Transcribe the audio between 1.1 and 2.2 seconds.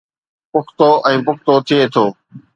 ۽ پختو ٿئي ٿو